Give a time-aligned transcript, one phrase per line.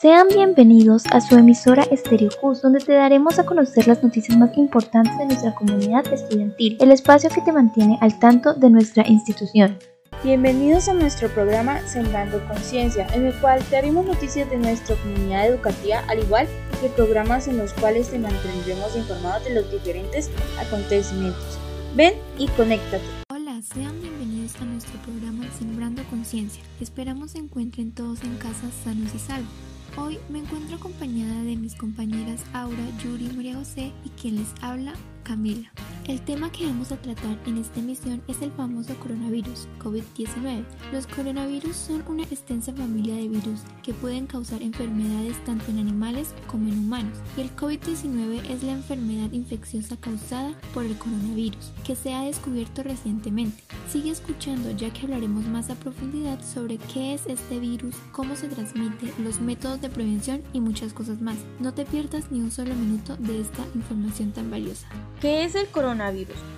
[0.00, 4.56] Sean bienvenidos a su emisora Estéreo Cus, donde te daremos a conocer las noticias más
[4.56, 9.78] importantes de nuestra comunidad estudiantil, el espacio que te mantiene al tanto de nuestra institución.
[10.24, 15.46] Bienvenidos a nuestro programa Sembrando Conciencia, en el cual te haremos noticias de nuestra comunidad
[15.46, 16.48] educativa, al igual
[16.80, 21.58] que programas en los cuales te mantendremos informados de los diferentes acontecimientos.
[21.94, 23.04] Ven y conéctate.
[23.28, 26.62] Hola, sean bienvenidos a nuestro programa Sembrando Conciencia.
[26.80, 29.70] Esperamos se encuentren todos en casa sanos y salvos.
[30.02, 34.94] Hoy me encuentro acompañada de mis compañeras Aura, Yuri, María José y quien les habla,
[35.24, 35.70] Camila.
[36.10, 40.64] El tema que vamos a tratar en esta emisión es el famoso coronavirus, COVID-19.
[40.92, 46.34] Los coronavirus son una extensa familia de virus que pueden causar enfermedades tanto en animales
[46.48, 47.16] como en humanos.
[47.36, 52.82] Y el COVID-19 es la enfermedad infecciosa causada por el coronavirus, que se ha descubierto
[52.82, 53.62] recientemente.
[53.88, 58.48] Sigue escuchando ya que hablaremos más a profundidad sobre qué es este virus, cómo se
[58.48, 61.36] transmite, los métodos de prevención y muchas cosas más.
[61.60, 64.88] No te pierdas ni un solo minuto de esta información tan valiosa.
[65.20, 65.99] ¿Qué es el coronavirus?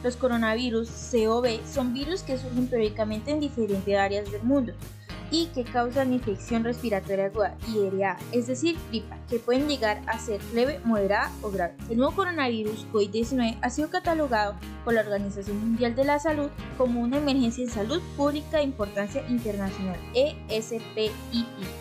[0.05, 4.73] Los coronavirus COV son virus que surgen periódicamente en diferentes áreas del mundo
[5.33, 10.41] y que causan infección respiratoria aguda IRA, es decir, gripa, que pueden llegar a ser
[10.53, 11.75] leve, moderada o grave.
[11.89, 14.55] El nuevo coronavirus COVID-19 ha sido catalogado
[14.85, 19.27] por la Organización Mundial de la Salud como una emergencia de salud pública de importancia
[19.29, 21.11] internacional, ESPII.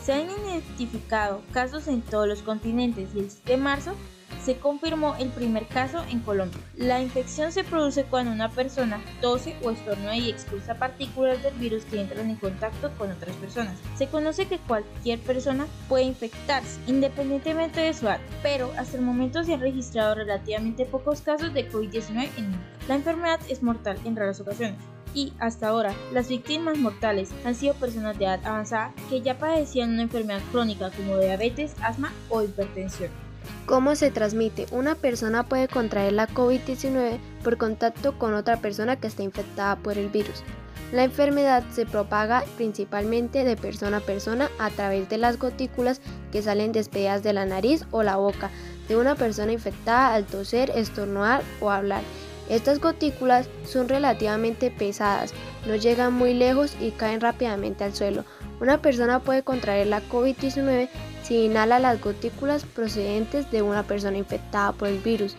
[0.01, 3.95] Se han identificado casos en todos los continentes y el 7 de marzo
[4.43, 6.59] se confirmó el primer caso en Colombia.
[6.75, 11.85] La infección se produce cuando una persona tose o estornuda y expulsa partículas del virus
[11.85, 13.77] que entran en contacto con otras personas.
[13.95, 19.43] Se conoce que cualquier persona puede infectarse independientemente de su edad, pero hasta el momento
[19.43, 22.65] se han registrado relativamente pocos casos de COVID-19 en mundo.
[22.87, 24.79] La enfermedad es mortal en raras ocasiones
[25.13, 29.91] y hasta ahora las víctimas mortales han sido personas de edad avanzada que ya padecían
[29.91, 33.30] una enfermedad crónica como diabetes, asma o hipertensión.
[33.65, 34.65] ¿Cómo se transmite?
[34.71, 39.97] Una persona puede contraer la COVID-19 por contacto con otra persona que está infectada por
[39.97, 40.43] el virus.
[40.91, 46.01] La enfermedad se propaga principalmente de persona a persona a través de las gotículas
[46.33, 48.49] que salen despedidas de la nariz o la boca
[48.89, 52.01] de una persona infectada al toser, estornudar o hablar.
[52.49, 55.33] Estas gotículas son relativamente pesadas,
[55.65, 58.25] no llegan muy lejos y caen rápidamente al suelo.
[58.59, 60.89] Una persona puede contraer la COVID-19
[61.23, 65.35] si inhala las gotículas procedentes de una persona infectada por el virus.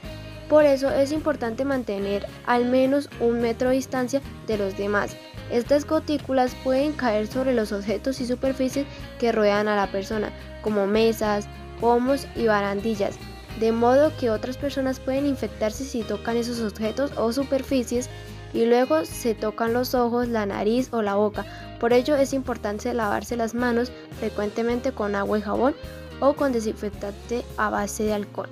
[0.48, 5.16] Por eso es importante mantener al menos un metro de distancia de los demás.
[5.50, 8.86] Estas gotículas pueden caer sobre los objetos y superficies
[9.18, 10.30] que rodean a la persona,
[10.62, 11.46] como mesas,
[11.80, 13.16] pomos y barandillas,
[13.60, 18.08] de modo que otras personas pueden infectarse si tocan esos objetos o superficies
[18.54, 21.46] y luego se tocan los ojos, la nariz o la boca.
[21.82, 25.74] Por ello es importante lavarse las manos frecuentemente con agua y jabón
[26.20, 28.48] o con desinfectante a base de alcohol.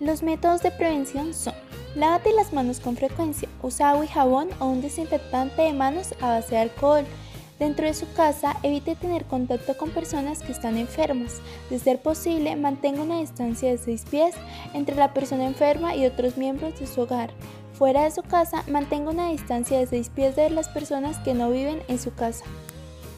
[0.00, 1.54] Los métodos de prevención son
[1.94, 6.30] Lávate las manos con frecuencia, usa agua y jabón o un desinfectante de manos a
[6.30, 7.04] base de alcohol.
[7.60, 11.40] Dentro de su casa, evite tener contacto con personas que están enfermas.
[11.70, 14.34] De ser posible, mantenga una distancia de 6 pies
[14.74, 17.30] entre la persona enferma y otros miembros de su hogar.
[17.78, 21.50] Fuera de su casa, mantenga una distancia de 6 pies de las personas que no
[21.50, 22.46] viven en su casa.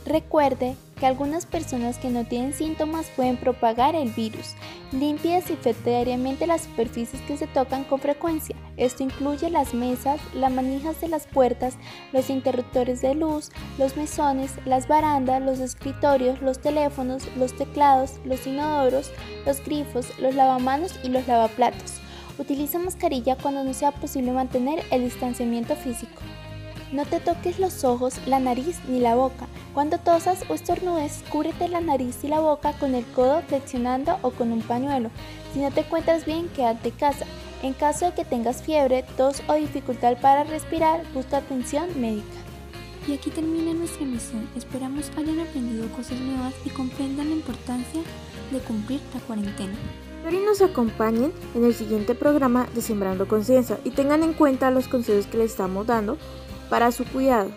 [0.05, 4.55] Recuerde que algunas personas que no tienen síntomas pueden propagar el virus.
[4.91, 8.57] Limpie y desinfecte diariamente las superficies que se tocan con frecuencia.
[8.77, 11.77] Esto incluye las mesas, las manijas de las puertas,
[12.13, 18.45] los interruptores de luz, los mesones, las barandas, los escritorios, los teléfonos, los teclados, los
[18.45, 19.13] inodoros,
[19.47, 22.01] los grifos, los lavamanos y los lavaplatos.
[22.39, 26.23] Utiliza mascarilla cuando no sea posible mantener el distanciamiento físico.
[26.93, 29.47] No te toques los ojos, la nariz ni la boca.
[29.75, 34.31] Cuando tosas o estornudes, cúbrete la nariz y la boca con el codo flexionando o
[34.31, 35.11] con un pañuelo.
[35.53, 37.27] Si no te encuentras bien, quédate en casa.
[37.63, 42.39] En caso de que tengas fiebre, tos o dificultad para respirar, busca atención médica.
[43.07, 44.49] Y aquí termina nuestra emisión.
[44.57, 48.01] Esperamos hayan aprendido cosas nuevas y comprendan la importancia
[48.53, 49.75] de cumplir la cuarentena.
[50.29, 54.71] Espero y nos acompañen en el siguiente programa de Sembrando Conciencia y tengan en cuenta
[54.71, 56.19] los consejos que les estamos dando
[56.69, 57.51] para su cuidado.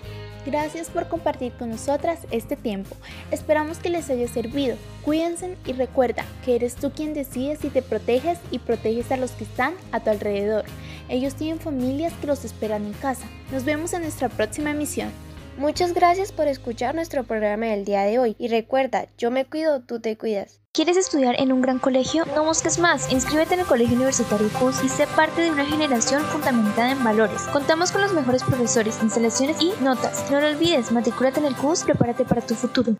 [0.45, 2.95] Gracias por compartir con nosotras este tiempo.
[3.29, 4.77] Esperamos que les haya servido.
[5.03, 9.31] Cuídense y recuerda que eres tú quien decide si te proteges y proteges a los
[9.31, 10.63] que están a tu alrededor.
[11.09, 13.25] Ellos tienen familias que los esperan en casa.
[13.51, 15.09] Nos vemos en nuestra próxima emisión.
[15.57, 19.81] Muchas gracias por escuchar nuestro programa del día de hoy y recuerda, yo me cuido,
[19.81, 20.59] tú te cuidas.
[20.73, 22.25] ¿Quieres estudiar en un gran colegio?
[22.33, 23.11] No busques más.
[23.11, 27.41] Inscríbete en el Colegio Universitario CUS y sé parte de una generación fundamentada en valores.
[27.51, 30.31] Contamos con los mejores profesores, instalaciones y notas.
[30.31, 32.95] No lo olvides, matricúlate en el CUS, prepárate para tu futuro.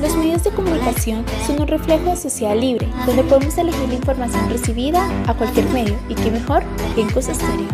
[0.00, 4.48] Los medios de comunicación son un reflejo de sociedad libre, donde podemos elegir la información
[4.50, 6.62] recibida a cualquier medio y qué mejor
[6.94, 7.68] que en Cosa Estéreo.